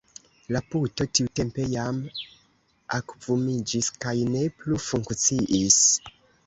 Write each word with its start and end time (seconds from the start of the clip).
La 0.53 0.61
puto 0.69 1.05
tiutempe 1.17 1.65
jam 1.75 1.99
akvumiĝis 2.99 3.93
kaj 4.07 4.19
ne 4.35 4.45
plu 4.59 4.85
funkciis. 4.91 5.83